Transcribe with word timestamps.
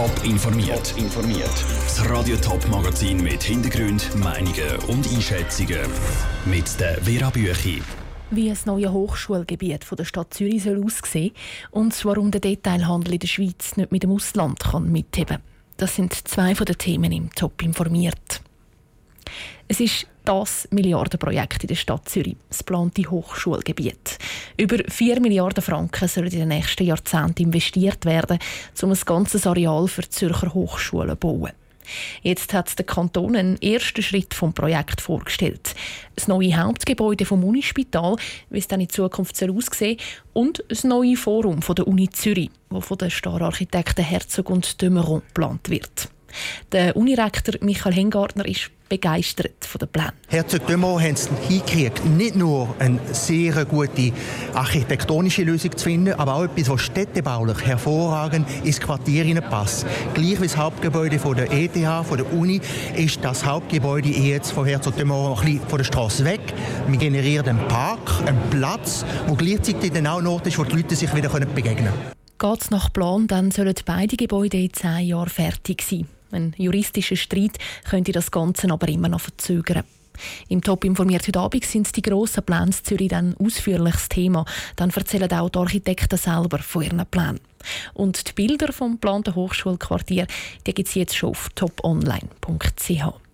Top 0.00 0.24
informiert. 0.24 0.94
informiert. 0.96 1.52
Das 1.84 2.08
Radio 2.08 2.34
Top 2.36 2.66
Magazin 2.70 3.22
mit 3.22 3.42
Hintergrund, 3.42 4.08
Meinungen 4.16 4.78
und 4.88 5.06
Einschätzungen 5.12 5.76
mit 6.46 6.80
der 6.80 6.96
Vera 7.02 7.28
Büchi. 7.28 7.82
Wie 8.30 8.48
das 8.48 8.64
neue 8.64 8.90
Hochschulgebiet 8.90 9.84
von 9.84 9.96
der 9.96 10.06
Stadt 10.06 10.32
Zürich 10.32 10.62
soll 10.62 10.82
aussehen 10.82 11.32
und 11.70 12.02
warum 12.06 12.30
der 12.30 12.40
Detailhandel 12.40 13.12
in 13.12 13.18
der 13.18 13.26
Schweiz 13.26 13.76
nicht 13.76 13.92
mit 13.92 14.02
dem 14.02 14.12
Ausland 14.12 14.60
kann 14.60 14.90
mitheben. 14.90 15.36
Das 15.76 15.96
sind 15.96 16.14
zwei 16.26 16.54
von 16.54 16.64
den 16.64 16.78
Themen 16.78 17.12
im 17.12 17.30
Top 17.34 17.60
informiert. 17.60 18.40
Es 19.68 19.80
ist 19.80 20.06
das 20.30 20.68
Milliardenprojekt 20.70 21.64
in 21.64 21.66
der 21.66 21.74
Stadt 21.74 22.08
Zürich, 22.08 22.36
das 22.48 22.58
geplante 22.58 23.02
Hochschulgebiet. 23.10 24.16
Über 24.56 24.76
4 24.86 25.20
Milliarden 25.20 25.60
Franken 25.60 26.06
sollen 26.06 26.28
in 26.28 26.38
den 26.38 26.48
nächsten 26.48 26.84
Jahrzehnten 26.84 27.42
investiert 27.42 28.04
werden, 28.04 28.38
um 28.80 28.92
ein 28.92 28.98
ganzes 29.04 29.44
Areal 29.48 29.88
für 29.88 30.08
Zürcher 30.08 30.54
Hochschulen 30.54 31.10
zu 31.10 31.16
bauen. 31.16 31.50
Jetzt 32.22 32.54
hat 32.54 32.78
der 32.78 32.86
Kanton 32.86 33.34
einen 33.34 33.60
ersten 33.60 34.04
Schritt 34.04 34.32
vom 34.32 34.52
Projekt 34.52 35.00
vorgestellt. 35.00 35.74
Das 36.14 36.28
neue 36.28 36.56
Hauptgebäude 36.56 37.24
vom 37.24 37.42
Unispital, 37.42 38.14
wie 38.50 38.58
es 38.58 38.68
dann 38.68 38.80
in 38.80 38.88
Zukunft 38.88 39.36
soll 39.36 39.50
aussehen 39.50 39.98
und 40.32 40.62
das 40.68 40.84
neue 40.84 41.16
Forum 41.16 41.60
von 41.60 41.74
der 41.74 41.88
Uni 41.88 42.08
Zürich, 42.08 42.52
wo 42.68 42.80
von 42.80 42.98
den 42.98 43.10
Stararchitekten 43.10 44.04
Herzog 44.04 44.48
und 44.48 44.80
Dömeron 44.80 45.22
geplant 45.26 45.68
wird. 45.70 46.08
Der 46.72 46.96
Unirektor 46.96 47.54
Michael 47.60 47.94
Hengartner 47.94 48.46
ist 48.46 48.70
begeistert 48.90 49.64
von 49.64 49.78
den 49.78 49.88
Plänen. 49.88 50.12
Herzog 50.28 50.66
Dömer 50.66 51.00
haben 51.00 51.14
es 51.14 51.30
hingekriegt, 51.48 52.04
nicht 52.04 52.36
nur 52.36 52.74
eine 52.78 52.98
sehr 53.12 53.64
gute 53.64 54.12
architektonische 54.52 55.44
Lösung 55.44 55.74
zu 55.76 55.84
finden, 55.84 56.12
aber 56.14 56.34
auch 56.34 56.44
etwas, 56.44 56.68
was 56.68 56.82
städtebaulich 56.82 57.64
hervorragend 57.64 58.48
ins 58.64 58.80
Quartier 58.80 59.40
passt. 59.40 59.86
Gleich 60.12 60.40
wie 60.40 60.46
das 60.46 60.56
Hauptgebäude 60.56 61.18
von 61.18 61.36
der 61.36 61.52
ETH, 61.52 61.76
von 62.06 62.16
der 62.18 62.32
Uni, 62.32 62.60
ist 62.96 63.24
das 63.24 63.46
Hauptgebäude 63.46 64.08
jetzt 64.08 64.50
von 64.50 64.66
Herzog 64.66 64.96
Dömer 64.96 65.36
ein 65.38 65.44
bisschen 65.44 65.68
von 65.68 65.78
der 65.78 65.84
Straße 65.84 66.24
weg. 66.24 66.40
Wir 66.88 66.98
generieren 66.98 67.48
einen 67.48 67.68
Park, 67.68 68.10
einen 68.26 68.40
Platz, 68.50 69.04
wo 69.28 69.34
gleichzeitig 69.34 69.92
dann 69.92 70.08
auch 70.08 70.18
ein 70.18 70.26
Ort 70.26 70.48
ist, 70.48 70.58
wo 70.58 70.64
die 70.64 70.76
Leute 70.76 70.96
sich 70.96 71.14
wieder 71.14 71.28
begegnen 71.28 71.76
können. 71.76 71.92
Geht 72.38 72.62
es 72.62 72.70
nach 72.70 72.92
Plan, 72.92 73.28
dann 73.28 73.50
sollen 73.52 73.74
beide 73.84 74.16
Gebäude 74.16 74.56
in 74.56 74.72
zehn 74.72 75.06
Jahren 75.06 75.28
fertig 75.28 75.82
sein. 75.82 76.08
Ein 76.32 76.54
juristischer 76.56 77.16
Streit 77.16 77.58
könnte 77.88 78.12
das 78.12 78.30
Ganze 78.30 78.70
aber 78.70 78.88
immer 78.88 79.08
noch 79.08 79.20
verzögern. 79.20 79.84
Im 80.48 80.62
Top 80.62 80.84
informiert 80.84 81.26
heute 81.26 81.40
Abend 81.40 81.64
sind 81.64 81.94
die 81.96 82.02
grossen 82.02 82.44
Pläne 82.44 82.70
Zürich 82.70 83.08
dann 83.08 83.36
ausführliches 83.38 84.08
Thema. 84.08 84.44
Dann 84.76 84.90
erzählen 84.90 85.32
auch 85.32 85.48
die 85.48 85.58
Architekten 85.58 86.18
selber 86.18 86.58
von 86.58 86.82
ihren 86.82 87.06
Plänen. 87.06 87.40
Und 87.94 88.28
die 88.28 88.32
Bilder 88.32 88.72
vom 88.72 88.92
geplanten 88.92 89.34
Hochschulquartier 89.34 90.26
gibt 90.64 90.78
es 90.88 90.94
jetzt 90.94 91.16
schon 91.16 91.30
auf 91.30 91.48
toponline.ch. 91.54 93.29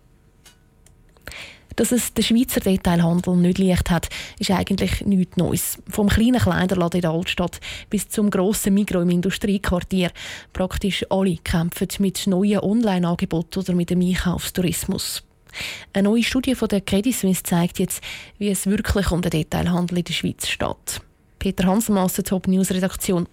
Dass 1.77 1.92
es 1.92 2.14
der 2.14 2.22
Schweizer 2.22 2.60
Detailhandel 2.60 3.36
nicht 3.36 3.58
leicht 3.58 3.91
hat, 3.91 4.08
ist 4.38 4.50
eigentlich 4.50 5.05
nichts 5.05 5.36
Neues. 5.36 5.78
Vom 5.91 6.08
kleinen 6.08 6.41
Kleiderladen 6.41 6.98
in 6.98 7.02
der 7.02 7.10
Altstadt 7.10 7.60
bis 7.91 8.08
zum 8.08 8.30
grossen 8.30 8.72
Migros 8.72 9.02
im 9.02 9.10
Industriequartier. 9.10 10.10
Praktisch 10.55 11.05
alle 11.10 11.36
kämpfen 11.36 11.88
mit 11.98 12.27
neuen 12.27 12.60
Online-Angeboten 12.60 13.58
oder 13.58 13.74
mit 13.74 13.91
dem 13.91 14.00
Einkaufstourismus. 14.00 15.22
Eine 15.92 16.08
neue 16.08 16.22
Studie 16.22 16.55
von 16.55 16.68
der 16.68 16.80
Credit 16.80 17.14
Suisse 17.14 17.42
zeigt 17.42 17.78
jetzt, 17.78 18.02
wie 18.38 18.48
es 18.48 18.66
wirklich 18.66 19.11
um 19.11 19.20
den 19.20 19.30
Detailhandel 19.30 19.98
in 19.98 20.05
der 20.05 20.12
Schweiz 20.14 20.48
steht. 20.48 21.02
Peter 21.38 21.64
Hanselmann 21.64 22.11
der 22.16 22.24
Top 22.24 22.48
News 22.48 22.70
Redaktion. 22.70 23.28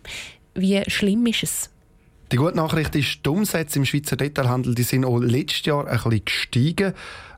Wie 0.53 0.83
schlimm 0.88 1.25
ist 1.28 1.44
es? 1.44 1.72
Die 2.34 2.38
gute 2.38 2.58
Nachricht 2.58 2.95
ist, 2.95 3.23
die 3.23 3.30
Umsätze 3.30 3.78
im 3.78 3.86
Schweizer 3.86 4.16
Detailhandel 4.16 4.73
die 4.73 4.81
sind 4.81 5.06
auch 5.06 5.20
letztes 5.20 5.67
Jahr 5.67 5.86
ein 5.86 5.98
bisschen 5.98 6.26
gestiegen. 6.26 6.94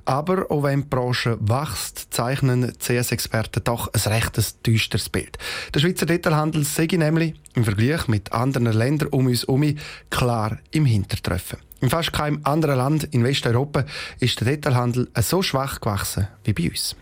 Aber 0.05 0.49
auch 0.49 0.63
wenn 0.63 0.83
die 0.83 0.87
Branche 0.87 1.37
wächst, 1.41 2.13
zeichnen 2.13 2.71
CS-Experten 2.79 3.61
doch 3.65 3.91
ein 3.93 4.13
rechtes 4.13 4.61
düsteres 4.61 5.09
Bild. 5.09 5.37
Der 5.73 5.81
Schweizer 5.81 6.05
Detailhandel 6.05 6.63
sei 6.63 6.87
nämlich 6.93 7.33
im 7.55 7.65
Vergleich 7.65 8.07
mit 8.07 8.31
anderen 8.31 8.71
Ländern 8.71 9.09
um 9.09 9.27
uns 9.27 9.41
herum 9.41 9.75
klar 10.09 10.59
im 10.71 10.85
Hintertreffen. 10.85 11.59
In 11.81 11.89
fast 11.89 12.13
keinem 12.13 12.39
anderen 12.43 12.77
Land 12.77 13.03
in 13.03 13.25
Westeuropa 13.25 13.83
ist 14.21 14.39
der 14.39 14.47
Detailhandel 14.47 15.09
so 15.19 15.41
schwach 15.41 15.81
gewachsen 15.81 16.29
wie 16.45 16.53
bei 16.53 16.69
uns. 16.69 16.95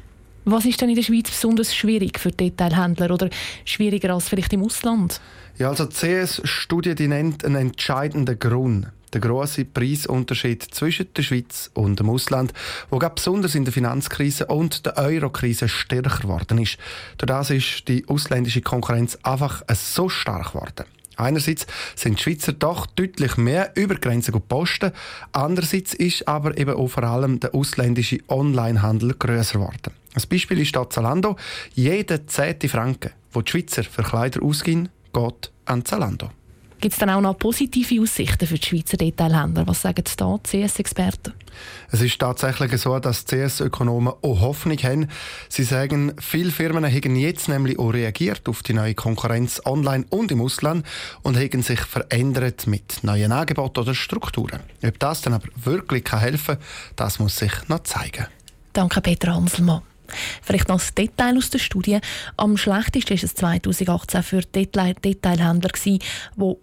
Was 0.46 0.66
ist 0.66 0.82
denn 0.82 0.90
in 0.90 0.96
der 0.96 1.04
Schweiz 1.04 1.30
besonders 1.30 1.74
schwierig 1.76 2.20
für 2.20 2.32
Detailhändler 2.32 3.12
oder 3.12 3.30
schwieriger 3.64 4.14
als 4.14 4.28
vielleicht 4.28 4.52
im 4.54 4.64
Ausland? 4.64 5.22
Ja, 5.58 5.70
also 5.70 5.86
die 5.86 5.94
CS-Studie 5.96 7.08
nennt 7.08 7.46
einen 7.46 7.56
entscheidenden 7.56 8.38
Grund 8.38 8.88
der 9.14 9.22
große 9.22 9.66
Preisunterschied 9.66 10.64
zwischen 10.64 11.14
der 11.16 11.22
Schweiz 11.22 11.70
und 11.74 12.00
dem 12.00 12.10
Ausland, 12.10 12.52
wo 12.90 12.98
besonders 12.98 13.56
in 13.56 13.64
der 13.64 13.74
Finanzkrise 13.74 14.48
und 14.48 14.86
der 14.86 14.98
Eurokrise 14.98 15.70
stärker 15.70 16.22
geworden 16.22 16.58
ist. 16.58 16.78
Durch 17.20 17.28
das 17.28 17.52
ist 17.52 17.88
die 17.88 18.08
ausländische 18.08 18.62
Konkurrenz 18.62 19.18
einfach 19.24 19.62
so 19.74 20.10
stark 20.10 20.54
geworden. 20.54 20.86
Einerseits 21.16 21.68
sind 21.96 22.18
die 22.18 22.24
Schweizer 22.24 22.54
doch 22.54 22.88
deutlich 22.88 23.38
mehr 23.38 23.72
über 23.76 23.96
Grenzen 23.96 24.34
posten, 24.42 24.92
andererseits 25.32 25.94
ist 25.94 26.28
aber 26.28 26.58
eben 26.58 26.74
auch 26.74 26.88
vor 26.88 27.04
allem 27.04 27.40
der 27.40 27.54
ausländische 27.54 28.18
Onlinehandel 28.28 29.14
größer 29.14 29.60
geworden. 29.60 29.94
Ein 30.16 30.24
Beispiel 30.30 30.60
ist 30.60 30.76
da 30.76 30.90
Zalando. 30.90 31.36
Jeder 31.74 32.26
zehnte 32.28 32.70
Franken, 32.70 33.12
wo 33.32 33.42
die 33.42 33.52
Schweizer 33.52 33.84
für 33.84 34.04
Kleider 34.04 34.44
ausgehen, 34.44 34.90
geht 35.12 35.52
an 35.66 35.86
Zalando. 35.86 36.30
Gibt 36.84 36.96
es 36.96 37.00
dann 37.00 37.12
auch 37.12 37.22
noch 37.22 37.38
positive 37.38 38.02
Aussichten 38.02 38.46
für 38.46 38.56
die 38.56 38.68
Schweizer 38.68 38.98
Detailhändler? 38.98 39.66
Was 39.66 39.84
sagen 39.84 40.04
da 40.18 40.38
die 40.38 40.68
CS-Experten? 40.68 41.32
Es 41.90 42.02
ist 42.02 42.20
tatsächlich 42.20 42.76
so, 42.82 43.00
dass 43.00 43.26
CS-Ökonomen 43.26 44.12
auch 44.22 44.42
Hoffnung 44.42 44.78
haben. 44.80 45.08
Sie 45.48 45.64
sagen, 45.64 46.12
viele 46.20 46.52
Firmen 46.52 46.86
haben 46.86 47.16
jetzt 47.16 47.48
nämlich 47.48 47.80
auch 47.80 47.94
reagiert 47.94 48.50
auf 48.50 48.64
die 48.64 48.74
neue 48.74 48.96
Konkurrenz 48.96 49.62
online 49.64 50.04
und 50.10 50.30
im 50.34 50.42
Ausland 50.42 50.86
und 51.22 51.38
haben 51.38 51.62
sich 51.62 51.80
verändert 51.80 52.68
mit 52.68 53.02
neuen 53.02 53.32
Angeboten 53.32 53.80
oder 53.80 53.96
Strukturen. 53.96 54.60
Ob 54.86 55.00
das 55.00 55.22
dann 55.22 55.36
aber 55.36 55.48
wirklich 55.56 56.04
helfen 56.12 56.56
kann, 56.56 56.66
das 56.98 57.18
muss 57.18 57.38
sich 57.38 57.54
noch 57.70 57.84
zeigen. 57.84 58.28
Danke, 58.74 59.00
Peter 59.00 59.34
Hanselmann. 59.34 59.84
Vielleicht 60.42 60.70
noch 60.70 60.82
ein 60.82 60.96
Detail 60.96 61.38
aus 61.38 61.50
der 61.50 61.60
Studie. 61.60 62.00
Am 62.38 62.58
schlechtesten 62.58 63.18
war 63.18 63.24
es 63.24 63.34
2018 63.36 64.24
für 64.24 64.42
Detail 64.42 64.94
Detailhändler, 64.96 65.72
die 65.86 66.00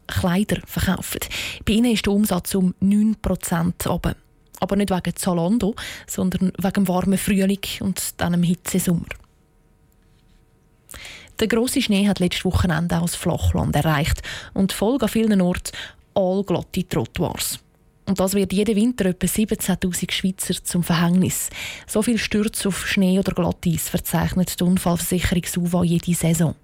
Kleider 0.07 0.61
verkaufen. 0.67 1.21
Bei 1.65 1.75
ihnen 1.75 1.93
ist 1.93 2.07
der 2.07 2.13
Umsatz 2.13 2.55
um 2.55 2.75
9% 2.83 3.89
oben. 3.89 4.15
Aber 4.61 4.77
nicht 4.77 4.91
wegen 4.91 5.17
Zalando, 5.17 5.75
sondern 6.07 6.53
wegen 6.59 6.73
dem 6.75 6.89
warmen 6.89 7.19
Frühling 7.19 7.61
und 7.81 8.21
dem 8.21 8.43
Hitzesommer. 8.43 9.07
Der 11.41 11.49
grosse 11.49 11.81
Schnee 11.81 12.07
hat 12.07 12.19
letztes 12.19 12.45
Wochenende 12.45 12.99
auch 12.99 13.07
das 13.07 13.15
Flachland 13.15 13.75
erreicht 13.75 14.21
und 14.53 14.73
Folge 14.73 15.07
an 15.07 15.09
vielen 15.09 15.41
Orten 15.41 15.73
allglatte 16.15 16.87
Trottoirs. 16.87 17.61
Und 18.11 18.19
das 18.19 18.35
wird 18.35 18.53
jeden 18.53 18.75
Winter 18.75 19.05
etwa 19.07 19.25
17.000 19.25 20.11
Schweizer 20.11 20.65
zum 20.65 20.83
Verhängnis. 20.83 21.49
So 21.87 22.03
viel 22.03 22.19
Stürze 22.19 22.67
auf 22.67 22.85
Schnee 22.85 23.21
oder 23.21 23.31
Glatteis 23.31 23.89
verzeichnet 23.89 24.59
die 24.59 24.65
Unfallversicherung 24.65 25.45
SUVA 25.47 25.85
jede 25.85 26.13
Saison. 26.15 26.57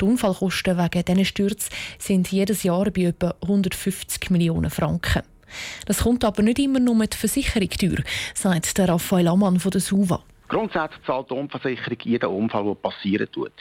Die 0.00 0.06
Unfallkosten 0.06 0.78
wegen 0.78 1.04
diesen 1.04 1.24
Stürzen 1.26 1.68
sind 1.98 2.32
jedes 2.32 2.62
Jahr 2.62 2.90
bei 2.90 3.02
etwa 3.02 3.34
150 3.42 4.30
Millionen 4.30 4.70
Franken. 4.70 5.24
Das 5.84 5.98
kommt 5.98 6.24
aber 6.24 6.42
nicht 6.42 6.58
immer 6.58 6.80
nur 6.80 6.94
mit 6.94 7.14
Versicherung 7.14 7.68
teuer, 7.68 8.02
sagt 8.32 8.78
der 8.78 8.88
Raphael 8.88 9.28
Ammann 9.28 9.60
von 9.60 9.70
der 9.70 9.82
SUVA. 9.82 10.24
Grundsätzlich 10.48 11.04
zahlt 11.04 11.30
die 11.30 11.34
Unfallversicherung 11.34 11.98
jeden 12.04 12.30
Unfall, 12.30 12.64
der 12.64 12.74
passieren 12.74 13.30
tut. 13.30 13.52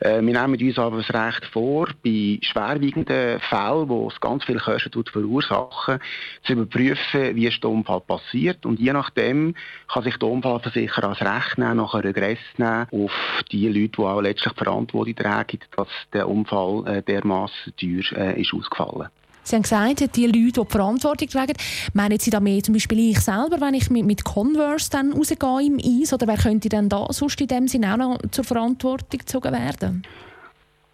Äh, 0.00 0.22
wir 0.22 0.22
nehmen 0.22 0.60
uns 0.60 0.78
aber 0.78 0.96
das 0.96 1.12
Recht 1.12 1.44
vor, 1.52 1.88
bei 2.02 2.38
schwerwiegenden 2.40 3.40
Fällen, 3.40 3.88
wo 3.88 4.08
es 4.08 4.18
ganz 4.20 4.44
viel 4.44 4.58
Kosten 4.58 5.04
verursachen, 5.04 5.98
zu 6.44 6.52
überprüfen, 6.54 7.36
wie 7.36 7.46
ist 7.46 7.62
der 7.62 7.70
Unfall 7.70 8.00
passiert. 8.00 8.64
Und 8.64 8.80
je 8.80 8.94
nachdem 8.94 9.54
kann 9.92 10.02
sich 10.02 10.16
der 10.16 10.28
Unfallversicherer 10.28 11.10
als 11.10 11.20
Recht 11.20 11.58
nehmen, 11.58 11.76
nach 11.76 11.92
einem 11.92 12.04
Regress 12.04 12.38
nehmen 12.56 12.86
auf 12.90 13.12
die 13.52 13.68
Leute, 13.68 13.88
die 13.88 14.02
auch 14.02 14.20
letztlich 14.20 14.54
Verantwortung 14.54 15.16
tragen, 15.16 15.58
dass 15.76 15.88
der 16.12 16.28
Unfall 16.28 16.86
äh, 16.86 17.02
dermaßen 17.02 17.76
teuer 17.76 18.18
äh, 18.18 18.40
ist 18.40 18.54
ausgefallen. 18.54 19.08
Sie 19.44 19.56
haben 19.56 19.62
gesagt, 19.62 20.16
die 20.16 20.24
Leute, 20.26 20.32
die 20.32 20.52
die 20.52 20.64
Verantwortung 20.68 21.28
tragen, 21.28 21.52
meinen 21.92 22.18
Sie 22.18 22.30
da 22.30 22.40
mehr 22.40 22.62
zum 22.62 22.72
Beispiel 22.72 23.10
ich 23.10 23.20
selber, 23.20 23.60
wenn 23.60 23.74
ich 23.74 23.90
mit, 23.90 24.06
mit 24.06 24.24
Converse 24.24 24.90
dann 24.90 25.12
rausgehe 25.12 25.66
im 25.66 25.78
Eis, 25.78 26.14
oder 26.14 26.26
wer 26.26 26.38
könnte 26.38 26.70
denn 26.70 26.88
da 26.88 27.06
sonst 27.10 27.40
in 27.42 27.48
dem 27.48 27.68
Sinne 27.68 27.92
auch 27.92 27.98
noch 27.98 28.18
zur 28.30 28.44
Verantwortung 28.44 29.18
gezogen 29.18 29.52
werden? 29.52 30.02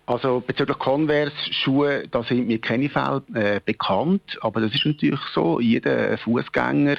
Also 0.07 0.43
bezüglich 0.45 0.77
Converse-Schuhe, 0.79 2.09
da 2.11 2.25
sind 2.25 2.49
mir 2.49 2.61
keine 2.61 2.91
Fälle 2.91 3.23
äh, 3.35 3.61
bekannt, 3.65 4.37
aber 4.41 4.61
das 4.61 4.75
ist 4.75 4.85
natürlich 4.85 5.21
so. 5.33 5.61
Jeder 5.61 6.19
Fußgänger 6.19 6.97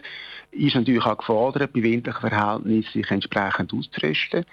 ist 0.51 0.75
natürlich 0.75 1.05
auch 1.05 1.17
gefordert, 1.17 1.73
bei 1.73 1.83
winterlichen 1.83 2.29
Verhältnissen 2.29 2.93
sich 2.93 3.11
entsprechend 3.11 3.73
auszurüsten. 3.73 4.45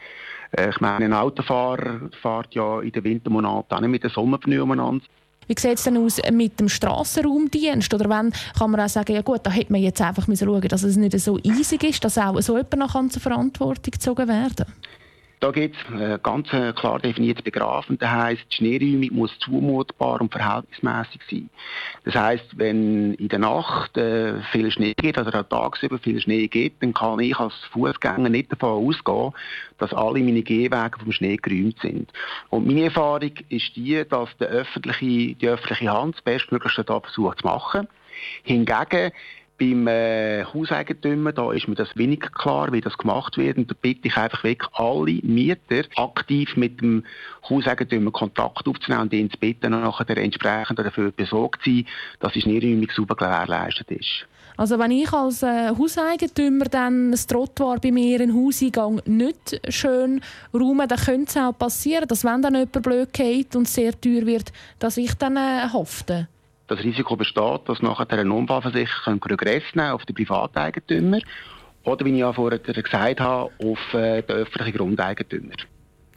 Äh, 0.50 0.70
ich 0.70 0.80
meine, 0.80 1.04
ein 1.04 1.12
Autofahrer 1.12 2.10
fährt 2.20 2.56
ja 2.56 2.80
in 2.80 2.90
den 2.90 3.04
Wintermonaten 3.04 3.76
auch 3.76 3.80
nicht 3.80 3.90
mit 3.90 4.02
den 4.02 4.10
Sommerpneu 4.10 4.64
umeinander. 4.64 5.04
Wie 5.48 5.54
sieht 5.58 5.78
es 5.78 5.84
denn 5.84 5.96
aus 5.96 6.20
mit 6.30 6.60
dem 6.60 6.68
Strassenraumdienst? 6.68 7.92
Oder 7.94 8.10
wenn 8.10 8.32
kann 8.56 8.70
man 8.70 8.80
auch 8.80 8.88
sagen, 8.88 9.14
ja 9.14 9.22
gut, 9.22 9.40
da 9.44 9.50
hätte 9.50 9.72
man 9.72 9.80
jetzt 9.80 10.00
einfach 10.00 10.26
schauen 10.26 10.68
dass 10.68 10.82
es 10.82 10.96
nicht 10.96 11.18
so 11.18 11.38
easy 11.38 11.76
ist, 11.76 12.04
dass 12.04 12.18
auch 12.18 12.38
so 12.40 12.56
jemand 12.56 12.76
noch 12.76 13.08
zur 13.08 13.22
Verantwortung 13.22 13.90
gezogen 13.90 14.28
werden 14.28 14.54
kann? 14.56 14.72
Da 15.40 15.52
gibt 15.52 15.76
es 15.76 16.00
äh, 16.00 16.18
ganz 16.22 16.52
äh, 16.52 16.72
klar 16.72 16.98
definierte 16.98 17.42
Begrafen. 17.42 17.96
Das 17.98 18.10
heisst, 18.10 18.44
die 18.50 18.56
Schneeräumung 18.56 19.08
muss 19.12 19.38
zumutbar 19.38 20.20
und 20.20 20.32
verhältnismäßig 20.32 21.20
sein. 21.30 21.50
Das 22.04 22.14
heisst, 22.16 22.58
wenn 22.58 23.14
in 23.14 23.28
der 23.28 23.38
Nacht 23.38 23.96
äh, 23.96 24.40
viel 24.50 24.70
Schnee 24.70 24.94
gibt, 24.94 25.16
also 25.16 25.30
auch 25.30 25.44
tagsüber 25.44 25.98
viel 25.98 26.20
Schnee 26.20 26.48
gibt, 26.48 26.82
dann 26.82 26.92
kann 26.92 27.20
ich 27.20 27.38
als 27.38 27.54
Fußgänger 27.72 28.28
nicht 28.28 28.50
davon 28.50 28.88
ausgehen, 28.88 29.32
dass 29.78 29.92
alle 29.94 30.20
meine 30.20 30.42
Gehwege 30.42 30.98
vom 30.98 31.12
Schnee 31.12 31.36
geräumt 31.36 31.78
sind. 31.80 32.12
Und 32.50 32.66
meine 32.66 32.84
Erfahrung 32.84 33.32
ist 33.48 33.76
die, 33.76 34.04
dass 34.08 34.36
der 34.38 34.48
öffentliche, 34.48 35.34
die 35.36 35.48
öffentliche 35.48 35.92
Hand 35.92 36.16
das 36.16 36.22
Bestmöglichste 36.22 36.82
da 36.82 37.00
versucht 37.00 37.40
zu 37.40 37.46
machen. 37.46 37.86
Hingegen 38.42 39.12
beim 39.58 39.86
äh, 39.88 40.44
Hauseigentümer, 40.44 41.32
da 41.32 41.52
ist 41.52 41.68
mir 41.68 41.74
das 41.74 41.88
wenig 41.96 42.20
klar, 42.20 42.72
wie 42.72 42.80
das 42.80 42.96
gemacht 42.96 43.36
wird. 43.36 43.58
Und 43.58 43.70
da 43.70 43.74
bitte 43.80 44.08
ich 44.08 44.16
einfach 44.16 44.44
wirklich 44.44 44.72
alle 44.74 45.20
Mieter 45.22 45.84
aktiv 45.96 46.56
mit 46.56 46.80
dem 46.80 47.04
Hauseigentümer 47.48 48.12
Kontakt 48.12 48.66
aufzunehmen 48.66 49.02
und 49.02 49.12
ihn 49.12 49.30
zu 49.30 49.38
bitten, 49.38 49.72
nachher 49.72 50.16
entsprechend 50.16 50.78
dafür 50.78 51.10
besorgt 51.10 51.62
zu 51.64 51.70
sein, 51.70 51.86
dass 52.20 52.32
die 52.32 52.40
Schneeräumung 52.40 52.88
sauber 52.94 53.16
gewährleistet 53.16 53.90
ist. 53.90 54.26
Also 54.56 54.78
wenn 54.78 54.90
ich 54.90 55.12
als 55.12 55.42
äh, 55.44 55.68
Hauseigentümer 55.68 56.64
dann 56.64 57.12
das 57.12 57.26
Trottoir 57.26 57.78
bei 57.80 57.92
mir 57.92 58.20
in 58.20 58.34
Hauseingang 58.34 59.00
nicht 59.06 59.60
schön 59.68 60.20
räume, 60.52 60.88
dann 60.88 60.98
könnte 60.98 61.30
es 61.30 61.36
auch 61.36 61.56
passieren, 61.56 62.08
dass 62.08 62.24
wenn 62.24 62.42
dann 62.42 62.54
jemand 62.54 62.82
blöd 62.82 63.12
geht 63.12 63.54
und 63.54 63.68
sehr 63.68 63.98
teuer 64.00 64.26
wird, 64.26 64.52
dass 64.80 64.96
ich 64.96 65.14
dann 65.14 65.36
äh, 65.36 65.68
hafte 65.72 66.28
das 66.68 66.80
Risiko 66.80 67.16
besteht, 67.16 67.62
dass 67.66 67.82
nachher 67.82 68.10
eine 68.10 68.32
Unfallversicherung 68.32 69.22
Regress 69.22 69.64
nehmen 69.74 69.90
auf 69.90 70.04
die 70.04 70.12
Privateigentümer 70.12 71.18
oder, 71.84 72.04
wie 72.04 72.12
ich 72.12 72.18
ja 72.18 72.32
vorher 72.32 72.58
gesagt 72.58 73.20
habe, 73.20 73.50
auf 73.58 73.94
äh, 73.94 74.22
den 74.22 74.36
öffentlichen 74.36 74.76
Grundeigentümer. 74.76 75.54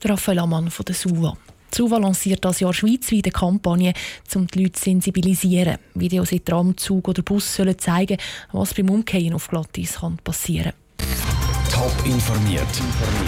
Raphael 0.03 0.39
Amann 0.39 0.69
von 0.69 0.85
der 0.85 0.95
SUVA. 0.95 1.37
Die 1.71 1.77
SUVA 1.77 1.97
lanciert 1.97 2.43
das 2.43 2.59
Jahr 2.59 2.73
schweizweit 2.73 3.25
eine 3.25 3.31
Kampagne, 3.31 3.93
um 4.35 4.47
die 4.47 4.63
Leute 4.63 4.73
zu 4.73 4.83
sensibilisieren. 4.83 5.77
Videos 5.93 6.31
in 6.33 6.43
Tram, 6.43 6.75
Zug 6.75 7.07
oder 7.07 7.21
Bus 7.21 7.55
sollen 7.55 7.79
zeigen, 7.79 8.17
was 8.51 8.73
beim 8.73 8.89
Umkehren 8.89 9.33
auf 9.33 9.47
Glattis 9.47 9.97
passieren 10.23 10.73
kann. 10.73 11.11
Top 11.71 12.05
informiert, 12.05 12.67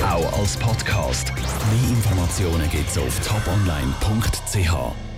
auch 0.04 0.40
als 0.40 0.58
Podcast. 0.58 1.32
Mehr 1.36 1.90
Informationen 1.90 2.70
gibt 2.70 2.90
es 2.90 2.98
auf 2.98 3.20
toponline.ch. 3.26 5.13